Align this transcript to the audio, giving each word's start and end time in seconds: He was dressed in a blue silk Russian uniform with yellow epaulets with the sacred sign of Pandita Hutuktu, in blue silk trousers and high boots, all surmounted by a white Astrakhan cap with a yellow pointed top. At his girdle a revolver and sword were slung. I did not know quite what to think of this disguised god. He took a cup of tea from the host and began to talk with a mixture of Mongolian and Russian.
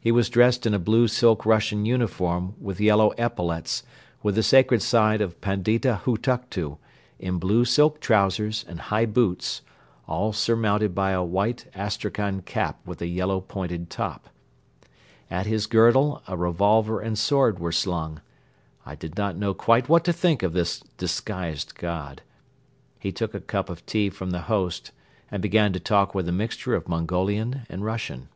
He 0.00 0.12
was 0.12 0.28
dressed 0.28 0.64
in 0.64 0.74
a 0.74 0.78
blue 0.78 1.08
silk 1.08 1.44
Russian 1.44 1.84
uniform 1.84 2.54
with 2.60 2.80
yellow 2.80 3.10
epaulets 3.18 3.82
with 4.22 4.36
the 4.36 4.42
sacred 4.44 4.80
sign 4.80 5.20
of 5.20 5.40
Pandita 5.40 6.02
Hutuktu, 6.04 6.78
in 7.18 7.38
blue 7.40 7.64
silk 7.64 7.98
trousers 7.98 8.64
and 8.68 8.78
high 8.78 9.06
boots, 9.06 9.62
all 10.06 10.32
surmounted 10.32 10.94
by 10.94 11.10
a 11.10 11.24
white 11.24 11.66
Astrakhan 11.74 12.42
cap 12.42 12.78
with 12.86 13.02
a 13.02 13.08
yellow 13.08 13.40
pointed 13.40 13.90
top. 13.90 14.28
At 15.28 15.46
his 15.46 15.66
girdle 15.66 16.22
a 16.28 16.36
revolver 16.36 17.00
and 17.00 17.18
sword 17.18 17.58
were 17.58 17.72
slung. 17.72 18.20
I 18.84 18.94
did 18.94 19.16
not 19.16 19.36
know 19.36 19.52
quite 19.52 19.88
what 19.88 20.04
to 20.04 20.12
think 20.12 20.44
of 20.44 20.52
this 20.52 20.78
disguised 20.96 21.74
god. 21.74 22.22
He 23.00 23.10
took 23.10 23.34
a 23.34 23.40
cup 23.40 23.68
of 23.68 23.84
tea 23.84 24.10
from 24.10 24.30
the 24.30 24.42
host 24.42 24.92
and 25.28 25.42
began 25.42 25.72
to 25.72 25.80
talk 25.80 26.14
with 26.14 26.28
a 26.28 26.30
mixture 26.32 26.76
of 26.76 26.86
Mongolian 26.88 27.62
and 27.68 27.84
Russian. 27.84 28.28